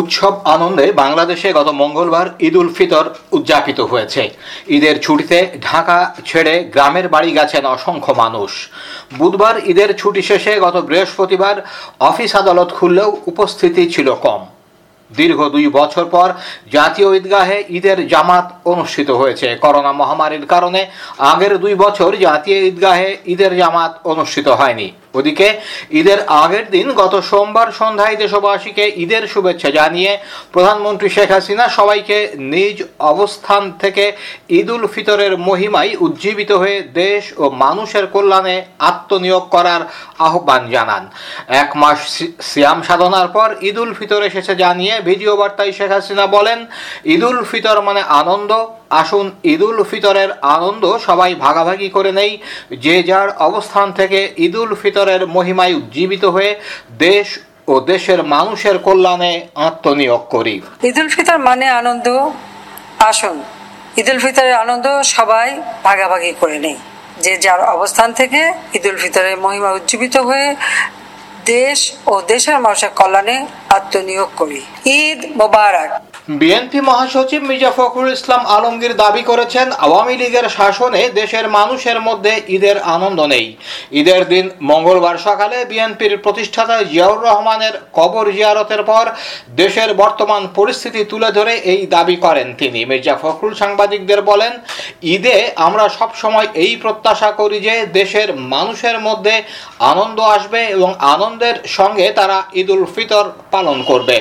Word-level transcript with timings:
উৎসব 0.00 0.32
আনন্দে 0.54 0.86
বাংলাদেশে 1.02 1.48
গত 1.58 1.68
মঙ্গলবার 1.82 2.26
ঈদ 2.46 2.54
উল 2.60 2.70
ফিতর 2.76 3.04
উদযাপিত 3.36 3.78
হয়েছে। 3.90 4.22
ঈদের 4.76 4.96
ছুটিতে 5.04 5.38
ঢাকা 5.68 5.98
ছেড়ে 6.28 6.54
গ্রামের 6.74 7.06
বাড়ি 7.14 7.30
গেছেন 7.38 7.64
অসংখ্য 7.76 8.12
মানুষ। 8.22 8.50
বুধবার 9.18 9.56
ঈদের 9.72 9.90
ছুটি 10.00 10.22
শেষে 10.22 10.52
গত 10.60 10.76
বৃহস্পতিবার 10.88 11.56
অফিস 12.10 12.30
আদালত 12.42 12.68
খুললেও 12.78 13.10
উপস্থিতি 13.30 13.82
ছিল 13.94 14.08
কম। 14.26 14.42
দীর্ঘ 15.10 15.40
দুই 15.54 15.66
বছর 15.78 16.04
পর 16.14 16.28
জাতীয় 16.72 17.08
ঈদগাহে 17.18 17.58
ঈদের 17.78 17.98
জামাত 18.12 18.46
অনুষ্ঠিত 18.72 19.08
হয়েছে। 19.20 19.48
করোনা 19.64 19.92
মহামারীর 20.00 20.44
কারণে 20.52 20.80
আগের 21.32 21.52
দুই 21.62 21.74
বছর 21.84 22.10
জাতীয় 22.26 22.58
ঈদগাহে 22.70 23.08
ঈদের 23.32 23.52
জামাত 23.60 23.92
অনুষ্ঠিত 24.12 24.48
হয়নি। 24.60 24.88
ওদিকে 25.14 25.48
ঈদের 25.90 26.20
আগের 26.42 26.66
দিন 26.70 26.86
গত 26.92 27.14
সোমবার 27.30 27.68
সন্ধ্যায় 27.72 28.16
দেশবাসীকে 28.16 28.84
ঈদের 29.04 29.24
শুভেচ্ছা 29.28 29.70
জানিয়ে 29.70 30.12
প্রধানমন্ত্রী 30.52 31.08
শেখ 31.08 31.28
হাসিনা 31.30 31.64
সবাইকে 31.68 32.18
নিজ 32.52 32.76
অবস্থান 33.12 33.62
থেকে 33.82 34.04
ঈদ 34.58 34.68
উল 34.70 34.84
ফিতরের 34.86 35.32
মহিমায় 35.48 35.92
উজ্জীবিত 36.00 36.50
হয়ে 36.52 36.78
দেশ 37.02 37.22
ও 37.42 37.44
মানুষের 37.64 38.04
কল্যাণে 38.06 38.56
আত্মনিয়োগ 38.90 39.44
করার 39.50 39.82
আহ্বান 40.18 40.62
জানান। 40.70 41.02
এক 41.62 41.70
মাস 41.76 41.98
সিয়াম 42.50 42.78
সাধনার 42.82 43.28
পর 43.28 43.48
ঈদ 43.68 43.76
উল 43.82 43.92
ফিতর 43.98 44.20
এসেছে 44.22 44.52
জানিয়ে 44.56 44.94
ভিডিও 45.00 45.32
বার্তায় 45.36 45.72
শেখ 45.72 45.90
হাসিনা 45.92 46.24
বলেন, 46.36 46.58
ঈদ 47.14 47.22
উল 47.28 47.40
ফিতর 47.50 47.76
মানে 47.88 48.00
আনন্দ 48.20 48.50
আসুন 48.90 49.30
ঈদ 49.44 49.62
উল 49.62 49.82
ফিতরের 49.82 50.30
আনন্দ 50.56 50.84
সবাই 50.98 51.34
ভাগাভাগি 51.34 51.88
করে 51.88 52.12
নেই। 52.12 52.32
যে 52.84 53.02
যার 53.02 53.28
অবস্থান 53.38 53.92
থেকে 53.92 54.18
ঈদ 54.36 54.56
উল 54.56 54.74
ফিতরের 54.82 55.26
মহিমায় 55.26 55.74
উজ্জীবিত 55.74 56.24
হয়ে 56.24 56.52
দেশ 56.98 57.38
ও 57.68 57.80
দেশের 57.80 58.22
মানুষের 58.34 58.78
কল্যাণে 58.78 59.32
আত্মনিয়োগ 59.54 60.22
করি। 60.28 60.54
ঈদ 60.88 60.98
উল 60.98 61.08
ফিতর 61.08 61.38
মানে 61.38 61.66
আনন্দ? 61.80 62.06
আসুন 63.10 63.36
ঈদ 64.00 64.08
উল 64.08 64.18
ফিতরের 64.18 64.54
আনন্দ 64.54 64.86
সবাই 65.02 65.48
ভাগাভাগি 65.84 66.32
করে 66.40 66.58
নেই। 66.58 66.76
যে 67.24 67.32
যার 67.36 67.60
অবস্থান 67.74 68.12
থেকে 68.12 68.40
ঈদ 68.74 68.86
উল 68.86 68.96
ফিতরের 68.96 69.36
মহিমা 69.44 69.70
উজ্জীবিত 69.72 70.16
হয়ে 70.16 70.48
দেশ 71.44 71.78
ও 72.06 72.14
দেশের 72.32 72.58
মানুষের 72.64 72.90
কল্যাণে 73.00 73.36
আত্মনিয়োগ 73.68 74.30
করি। 74.36 74.60
ঈদ 75.00 75.20
মোবারক। 75.40 75.90
বিএনপি 76.38 76.80
মহাসচিব 76.88 77.42
মির্জা 77.48 77.72
ফখরুল 77.78 78.10
ইসলাম 78.18 78.42
আলমগীর 78.56 78.94
দাবি 79.02 79.22
করেছেন, 79.30 79.66
আওয়ামী 79.86 80.14
লীগের 80.20 80.46
শাসনে 80.58 81.02
দেশের 81.20 81.46
মানুষের 81.58 81.98
মধ্যে 82.08 82.32
ঈদের 82.56 82.76
আনন্দ 82.96 83.18
নেই। 83.32 83.46
ঈদের 84.00 84.22
দিন 84.32 84.46
মঙ্গলবার 84.70 85.16
সকালে 85.26 85.56
বিএনপির 85.70 86.12
প্রতিষ্ঠাতা 86.24 86.76
জিয়াউর 86.90 87.24
রহমানের 87.26 87.74
কবর 87.98 88.26
জিয়ারতের 88.36 88.82
পর 88.90 89.04
দেশের 89.60 89.90
বর্তমান 90.02 90.42
পরিস্থিতি 90.58 91.00
তুলে 91.10 91.30
ধরে 91.38 91.52
এই 91.72 91.80
দাবি 91.94 92.16
করেন 92.24 92.48
তিনি। 92.60 92.80
মির্জা 92.90 93.14
ফখরুল 93.22 93.54
সাংবাদিকদের 93.62 94.20
বলেন, 94.30 94.52
ঈদে 95.14 95.36
আমরা 95.66 95.84
সব 95.98 96.10
সময় 96.22 96.48
এই 96.64 96.72
প্রত্যাশা 96.82 97.30
করি 97.40 97.56
যে 97.66 97.74
দেশের 97.98 98.28
মানুষের 98.54 98.96
মধ্যে 99.06 99.34
আনন্দ 99.92 100.18
আসবে 100.36 100.60
এবং 100.76 100.90
আনন্দের 101.14 101.56
সঙ্গে 101.78 102.06
তারা 102.18 102.38
ঈদ 102.60 102.68
উল 102.74 102.84
ফিতর 102.94 103.24
পালন 103.52 103.78
করবে। 103.90 104.18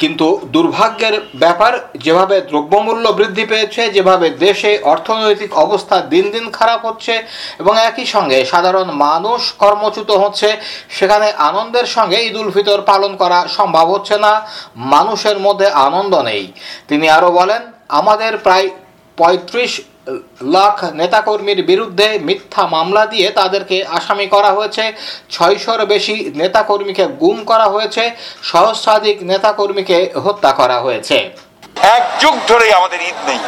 কিন্তু 0.00 0.26
দুর্ভাগ্যের 0.54 1.16
ব্যাপার, 1.34 1.72
যেভাবে 1.96 2.36
দ্রব্যমূল্য 2.40 3.04
বৃদ্ধি 3.08 3.44
পেয়েছে, 3.46 3.82
যেভাবে 3.90 4.26
দেশে 4.30 4.78
অর্থনৈতিক 4.82 5.50
অবস্থা 5.54 5.96
দিন 6.12 6.24
দিন 6.30 6.50
খারাপ 6.50 6.80
হচ্ছে, 6.86 7.14
এবং 7.58 7.74
একই 7.78 8.06
সঙ্গে 8.06 8.38
সাধারণ 8.44 8.88
মানুষ 9.06 9.40
কর্মচ্যুত 9.58 10.10
হচ্ছে, 10.10 10.48
সেখানে 10.88 11.32
আনন্দের 11.50 11.86
সঙ্গে 11.86 12.18
ঈদ 12.26 12.36
উল 12.36 12.50
ফিতর 12.50 12.78
পালন 12.90 13.16
করা 13.16 13.38
সম্ভব 13.48 13.86
হচ্ছে 13.94 14.16
না। 14.18 14.32
মানুষের 14.76 15.38
মধ্যে 15.38 15.68
আনন্দ 15.86 16.14
নেই। 16.22 16.52
তিনি 16.88 17.06
আরও 17.08 17.30
বলেন, 17.30 17.62
আমাদের 18.00 18.32
প্রায় 18.38 18.68
পঁয়ত্রিশ 19.16 19.80
লাখ 20.56 20.84
নেতাকর্মীর 20.84 21.60
বিরুদ্ধে 21.62 22.18
মিথ্যা 22.18 22.66
মামলা 22.66 23.06
দিয়ে 23.06 23.30
তাদেরকে 23.30 23.76
আসামি 23.88 24.26
করা 24.26 24.50
হয়েছে। 24.50 24.92
ছয়শোর 25.30 25.86
বেশি 25.86 26.32
নেতাকর্মীকে 26.36 27.04
গুম 27.06 27.44
করা 27.44 27.64
হয়েছে। 27.64 28.10
সহস্রাধিক 28.42 29.16
নেতাকর্মীকে 29.22 29.98
হত্যা 30.24 30.52
করা 30.52 30.80
হয়েছে। 30.80 31.16
এক 31.96 32.02
যুগ 32.20 32.34
ধরেই 32.48 32.72
আমাদের 32.72 33.00
ঈদ 33.00 33.18
নেই। 33.26 33.38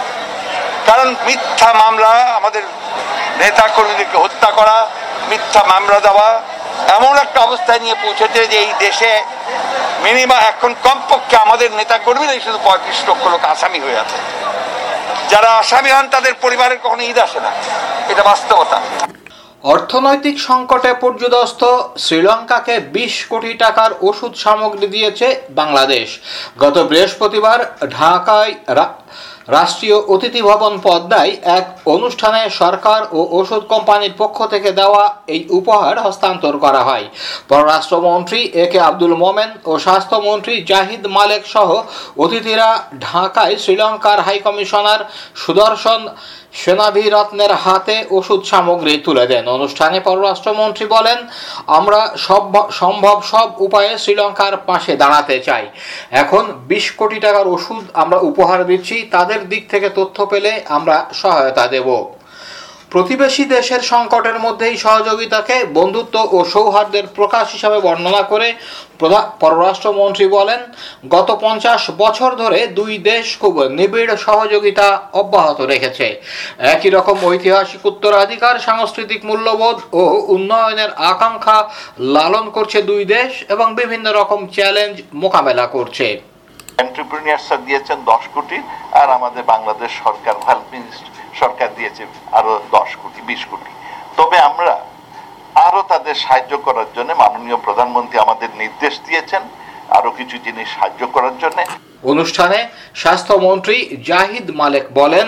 কারণ 0.87 1.15
মিথ্যা 1.27 1.71
মামলা, 1.73 2.09
আমাদের 2.09 2.63
নেতাকর্মীদেরকে 3.39 4.19
হত্যা 4.19 4.51
করা, 4.51 4.77
মিথ্যা 5.31 5.63
মামলা 5.65 6.01
দেওয়া, 6.01 6.43
এমন 6.97 7.15
একটা 7.17 7.41
অবস্থায় 7.41 7.81
নিয়ে 7.81 7.95
পৌঁছেছে 8.03 8.47
যে 8.47 8.57
এই 8.59 8.73
দেশে 8.79 9.23
মিনিমাম 10.03 10.39
এখন 10.39 10.75
কমপক্ষে 10.83 11.37
আমাদের 11.37 11.69
নেতা 11.73 11.99
কর্মীরাই 11.99 12.41
শুধু 12.41 12.59
পঁয়ত্রিশ 12.65 13.09
লক্ষ 13.09 13.27
লোক 13.27 13.45
আসামি 13.45 13.79
হয়ে 13.81 13.99
আছে। 13.99 14.19
যারা 15.33 15.51
আসামি 15.63 15.91
হন, 15.93 16.07
তাদের 16.15 16.35
পরিবারের 16.45 16.79
কখনো 16.85 17.03
ঈদ 17.03 17.19
আসে 17.27 17.41
না। 17.41 17.51
এটা 18.09 18.23
বাস্তবতা। 18.31 18.79
অর্থনৈতিক 19.75 20.37
সংকটে 20.49 20.91
পর্যদস্ত 20.95 21.63
শ্রীলঙ্কাকে 22.05 22.75
বিশ 22.97 23.15
কোটি 23.31 23.53
টাকার 23.55 23.91
ওষুধ 24.01 24.33
সামগ্রী 24.45 24.87
দিয়েছে 24.87 25.27
বাংলাদেশ। 25.61 26.09
গত 26.59 26.77
বৃহস্পতিবার 26.91 27.59
ঢাকায় 27.99 28.53
রাষ্ট্রীয় 29.49 29.99
অতিথি 30.09 30.43
ভবন 30.43 30.73
পদ্মায় 30.83 31.33
এক 31.59 31.65
অনুষ্ঠানে 31.87 32.43
সরকার 32.51 33.01
ও 33.13 33.21
ওষুধ 33.31 33.63
কোম্পানির 33.69 34.15
পক্ষ 34.19 34.39
থেকে 34.47 34.71
দেওয়া 34.73 35.05
এই 35.27 35.41
উপহার 35.51 35.95
হস্তান্তর 36.01 36.55
করা 36.59 36.83
হয়। 36.85 37.07
পররাষ্ট্রমন্ত্রী 37.49 38.41
এ 38.55 38.65
কে 38.71 38.79
আব্দুল 38.81 39.15
মোমেন 39.15 39.51
ও 39.65 39.73
স্বাস্থ্যমন্ত্রী 39.79 40.55
জাহিদ 40.63 41.03
মালেক 41.07 41.43
সহ 41.47 41.69
অতিথিরা 42.19 42.69
ঢাকায় 43.01 43.55
শ্রীলঙ্কার 43.57 44.19
হাইকমিশনার 44.21 45.01
সুদর্শন 45.35 46.01
সেনাভিরত্নের 46.63 47.53
হাতে 47.65 47.97
ওষুধ 48.19 48.41
সামগ্রী 48.53 48.95
তুলে 49.07 49.25
দেন। 49.33 49.45
অনুষ্ঠানে 49.57 49.99
পররাষ্ট্রমন্ত্রী 50.09 50.85
বলেন, 50.97 51.19
আমরা 51.79 52.01
সব 52.27 52.43
সম্ভব 52.81 53.17
সব 53.33 53.49
উপায়ে 53.67 53.93
শ্রীলঙ্কার 54.03 54.55
পাশে 54.69 54.93
দাঁড়াতে 55.03 55.37
চাই। 55.49 55.65
এখন 56.23 56.45
বিশ 56.71 56.87
কোটি 56.99 57.19
টাকার 57.27 57.47
ওষুধ 57.57 57.85
আমরা 58.03 58.19
উপহার 58.31 58.61
দিচ্ছি, 58.71 58.97
তাদের 59.15 59.41
দিক 59.49 59.63
থেকে 59.73 59.89
তথ্য 59.99 60.17
পেলে 60.33 60.53
আমরা 60.77 60.97
সহায়তা 61.21 61.65
দেব। 61.75 61.89
প্রতিবেশী 62.93 63.45
দেশের 63.57 63.83
সংকটের 63.93 64.39
মধ্যেই 64.45 64.77
সহযোগিতাকে 64.85 65.57
বন্ধুত্ব 65.79 66.17
ও 66.37 66.39
সৌহার্দ্যের 66.55 67.07
প্রকাশ 67.19 67.45
হিসাবে 67.55 67.79
বর্ণনা 67.87 68.23
করে 68.33 68.49
পররাষ্ট্রমন্ত্রী 69.43 70.27
বলেন, 70.37 70.61
গত 71.15 71.29
পঞ্চাশ 71.45 71.83
বছর 72.03 72.31
ধরে 72.43 72.61
দুই 72.79 72.93
দেশ 73.11 73.27
খুব 73.43 73.55
নিবিড় 73.79 74.15
সহযোগিতা 74.27 74.87
অব্যাহত 75.21 75.59
রেখেছে। 75.73 76.07
একই 76.75 76.91
রকম 76.97 77.17
ঐতিহাসিক 77.31 77.83
উত্তরাধিকার, 77.91 78.55
সাংস্কৃতিক 78.67 79.21
মূল্যবোধ 79.29 79.79
ও 80.01 80.03
উন্নয়নের 80.35 80.91
আকাঙ্ক্ষা 81.13 81.59
লালন 82.15 82.47
করছে 82.57 82.79
দুই 82.91 83.03
দেশ 83.15 83.31
এবং 83.55 83.67
বিভিন্ন 83.81 84.07
রকম 84.21 84.41
চ্যালেঞ্জ 84.57 84.95
মোকাবেলা 85.23 85.67
করছে। 85.77 86.07
এন্টারপ্রিনিয়ার্সরা 86.85 87.57
দিয়েছেন 87.67 87.99
দশ 88.11 88.25
কোটি 88.35 88.59
আর 89.01 89.09
আমাদের 89.19 89.43
বাংলাদেশ 89.53 89.91
সরকার 90.05 90.37
হেলথ 90.47 90.67
সরকার 91.41 91.69
দিয়েছে 91.79 92.03
আরও 92.39 92.53
দশ 92.77 92.91
কোটি 93.01 93.21
বিশ 93.31 93.43
কোটি। 93.51 93.71
তবে 94.19 94.37
আমরা 94.51 94.75
আরও 95.67 95.81
তাদের 95.93 96.17
সাহায্য 96.25 96.53
করার 96.67 96.89
জন্য 96.97 97.11
মাননীয় 97.23 97.59
প্রধানমন্ত্রী 97.67 98.17
আমাদের 98.25 98.51
নির্দেশ 98.63 98.95
দিয়েছেন 99.07 99.43
আরও 99.97 100.11
কিছু 100.19 100.37
জিনিস 100.47 100.67
সাহায্য 100.77 101.03
করার 101.15 101.35
জন্য। 101.43 101.59
অনুষ্ঠানে 102.13 102.59
স্বাস্থ্যমন্ত্রী 103.03 103.77
জাহিদ 104.11 104.47
মালেক 104.61 104.85
বলেন 105.01 105.27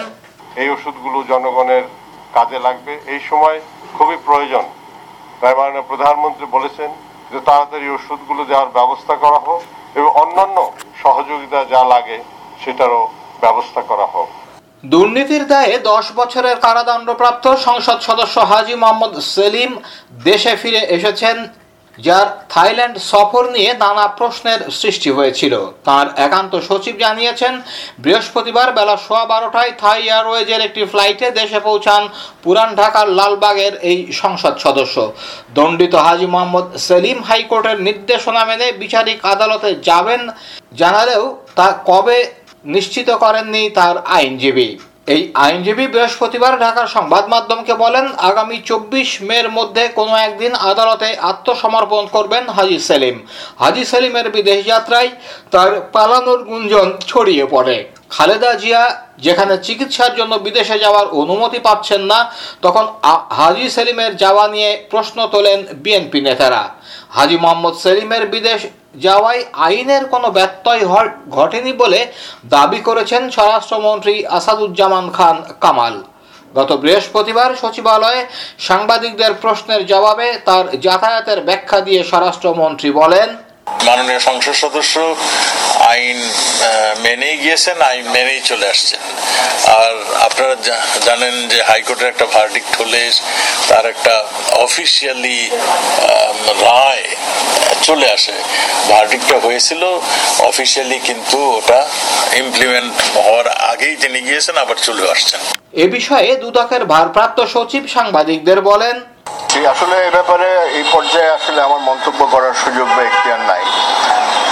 এই 0.62 0.68
ওষুধগুলো 0.74 1.18
জনগণের 1.32 1.84
কাজে 2.36 2.58
লাগবে। 2.66 2.92
এই 3.12 3.20
সময় 3.28 3.58
খুবই 3.96 4.18
প্রয়োজন। 4.26 4.64
তাই 5.40 5.54
মাননীয় 5.58 5.86
প্রধানমন্ত্রী 5.90 6.46
বলেছেন 6.56 6.90
যে 7.32 7.38
তাড়াতাড়ি 7.48 7.86
ওষুধগুলো 7.96 8.42
দেওয়ার 8.50 8.70
ব্যবস্থা 8.78 9.14
করা 9.24 9.38
হোক 9.46 9.60
এবং 9.98 10.10
অন্যান্য 10.22 10.58
সহযোগিতা 11.02 11.58
যা 11.72 11.82
লাগে 11.92 12.18
সেটারও 12.62 13.02
ব্যবস্থা 13.44 13.80
করা 13.90 14.06
হোক। 14.14 14.28
দুর্নীতির 14.84 15.44
দায়ে 15.52 15.74
দশ 15.92 16.06
বছরের 16.18 16.56
কারাদণ্ডপ্রাপ্ত 16.64 17.44
সংসদ 17.66 17.98
সদস্য 18.08 18.36
হাজি 18.50 18.74
মোহাম্মদ 18.82 19.12
সেলিম 19.34 19.70
দেশে 20.28 20.52
ফিরে 20.60 20.82
এসেছেন, 20.96 21.36
যার 21.98 22.26
থাইল্যান্ড 22.54 22.96
সফর 23.10 23.44
নিয়ে 23.56 23.70
নানা 23.82 24.06
প্রশ্নের 24.18 24.60
সৃষ্টি 24.80 25.10
হয়েছিল। 25.16 25.54
তার 25.88 26.06
একান্ত 26.26 26.52
সচিব 26.68 26.94
জানিয়েছেন, 27.04 27.54
বৃহস্পতিবার 28.02 28.68
বেলা 28.78 28.96
সোয়া 29.06 29.24
বারোটায় 29.32 29.72
থাই 29.82 30.00
এয়ারওয়েজের 30.06 30.60
একটি 30.66 30.82
ফ্লাইটে 30.92 31.28
দেশে 31.38 31.58
পৌঁছান 31.68 32.02
পুরান 32.42 32.70
ঢাকার 32.80 33.06
লালবাগের 33.18 33.74
এই 33.90 33.98
সংসদ 34.22 34.54
সদস্য। 34.64 34.96
দণ্ডিত 35.56 35.94
হাজি 36.06 36.26
মোহাম্মদ 36.34 36.66
সেলিম 36.86 37.18
হাইকোর্টের 37.28 37.78
নির্দেশনা 37.86 38.42
মেনে 38.48 38.66
বিচারিক 38.82 39.18
আদালতে 39.32 39.70
যাবেন, 39.88 40.20
জানালেও 40.80 41.24
তা 41.56 41.66
কবে 41.90 42.18
নিশ্চিত 42.64 43.08
করেননি 43.24 43.62
তার 43.78 43.96
আইনজীবী। 44.18 44.68
এই 45.14 45.22
আইনজীবী 45.46 45.84
বৃহস্পতিবার 45.94 46.54
ঢাকার 46.64 46.88
সংবাদ 46.96 47.24
মাধ্যমকে 47.34 47.74
বলেন, 47.84 48.06
আগামী 48.30 48.56
চব্বিশ 48.70 49.10
মের 49.28 49.46
মধ্যে 49.58 49.84
কোনো 49.98 50.14
একদিন 50.26 50.52
আদালতে 50.70 51.08
আত্মসমর্পণ 51.30 52.02
করবেন 52.14 52.44
হাজি 52.56 52.78
সেলিম। 52.88 53.16
হাজি 53.62 53.84
সেলিমের 53.90 54.26
বিদেশ 54.36 54.60
যাত্রায় 54.72 55.10
তার 55.52 55.70
পালানোর 55.94 56.40
গুঞ্জন 56.50 56.88
ছড়িয়ে 57.10 57.44
পড়ে। 57.54 57.76
খালেদা 58.14 58.52
জিয়া 58.62 58.82
যেখানে 59.26 59.54
চিকিৎসার 59.66 60.12
জন্য 60.18 60.32
বিদেশে 60.46 60.76
যাওয়ার 60.84 61.06
অনুমতি 61.20 61.58
পাচ্ছেন 61.66 62.02
না, 62.12 62.18
তখন 62.64 62.84
হাজি 63.38 63.66
সেলিমের 63.76 64.12
যাওয়া 64.22 64.44
নিয়ে 64.54 64.70
প্রশ্ন 64.92 65.18
তোলেন 65.34 65.58
বিএনপি 65.84 66.20
নেতারা। 66.28 66.62
হাজি 67.16 67.36
মোহাম্মদ 67.42 67.74
সেলিমের 67.84 68.24
বিদেশ 68.34 68.60
যাওয়ায় 68.94 69.42
আইনের 69.52 70.04
কোনো 70.08 70.28
ব্যত্যয় 70.30 70.84
ঘটেনি 71.30 71.72
বলে 71.72 72.00
দাবি 72.50 72.80
করেছেন 72.80 73.22
স্বরাষ্ট্রমন্ত্রী 73.30 74.14
আসাদুজ্জামান 74.28 75.06
খান 75.10 75.36
কামাল। 75.60 75.94
গত 76.54 76.70
বৃহস্পতিবার 76.72 77.50
সচিবালয়ে 77.56 78.20
সাংবাদিকদের 78.58 79.32
প্রশ্নের 79.34 79.82
জবাবে 79.86 80.28
তার 80.44 80.64
যাতায়াতের 80.80 81.38
ব্যাখ্যা 81.40 81.78
দিয়ে 81.80 82.00
স্বরাষ্ট্রমন্ত্রী 82.04 82.90
বলেন 82.90 83.28
মাননীয় 83.86 84.20
সংসদ 84.28 84.54
সদস্য 84.64 84.94
আইন 85.92 86.18
মেনেই 87.04 87.36
গিয়েছেন, 87.44 87.76
আইন 87.90 88.04
মেনেই 88.16 88.40
চলে 88.50 88.66
আসছেন। 88.72 89.02
আর 89.80 89.94
আপনারা 90.26 90.54
জানেন 91.08 91.34
যে 91.52 91.58
হাইকোর্টের 91.68 92.08
একটা 92.12 92.26
ভার্ডিক্ট 92.34 92.72
হলে 92.80 93.00
তার 93.68 93.84
একটা 93.94 94.14
অফিসিয়ালি 94.66 95.38
রায় 96.66 97.06
চলে 97.86 98.06
আসে। 98.16 98.36
ভার্ডিক্টটা 98.92 99.36
হয়েছিল 99.46 99.82
অফিসিয়ালি 100.50 100.98
কিন্তু 101.08 101.38
ওটা 101.58 101.80
ইমপ্লিমেন্ট 102.42 102.94
হওয়ার 103.24 103.46
আগেই 103.72 103.94
তিনি 104.02 104.18
গিয়েছেন, 104.28 104.54
আবার 104.64 104.78
চলে 104.86 105.04
আসছেন। 105.14 105.40
এ 105.84 105.86
বিষয়ে 105.96 106.30
দুদকের 106.44 106.82
ভারপ্রাপ্ত 106.94 107.38
সচিব 107.54 107.84
সাংবাদিকদের 107.96 108.58
বলেন 108.70 108.96
আসলে 109.74 109.96
এ 110.08 110.10
ব্যাপারে 110.16 110.48
এই 110.78 110.84
পর্যায়ে 110.94 111.30
আসলে 111.38 111.60
আমার 111.68 111.80
মন্তব্য 111.90 112.20
করার 112.34 112.54
সুযোগ 112.62 112.86
বা 112.96 113.02
এখতিয়ার 113.08 113.42
নাই 113.50 113.62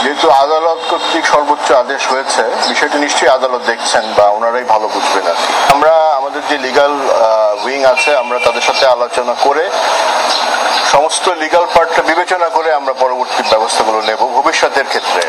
যেহেতু 0.02 0.26
আদালত 0.44 0.80
কর্তৃক 0.90 1.24
সর্বোচ্চ 1.34 1.68
আদেশ 1.82 2.02
হয়েছে, 2.12 2.42
বিষয়টি 2.70 2.98
নিশ্চয়ই 3.04 3.32
আদালত 3.38 3.62
দেখছেন 3.70 4.04
বা 4.18 4.26
ওনারাই 4.36 4.66
ভালো 4.72 4.86
বুঝবেন 4.94 5.26
আর। 5.32 5.38
আমরা 5.74 5.92
আমাদের 6.18 6.42
যে 6.50 6.56
লিগাল 6.66 6.92
উইং 7.64 7.80
আছে, 7.94 8.10
আমরা 8.22 8.38
তাদের 8.46 8.64
সাথে 8.68 8.84
আলোচনা 8.94 9.34
করে 9.46 9.64
সমস্ত 10.92 11.24
লিগাল 11.42 11.64
পার্টটা 11.74 12.02
বিবেচনা 12.10 12.48
করে 12.56 12.70
আমরা 12.80 12.92
পরবর্তী 13.02 13.40
ব্যবস্থাগুলো 13.52 13.98
নেব 14.08 14.20
ভবিষ্যতের 14.38 14.86
ক্ষেত্রে 14.92 15.22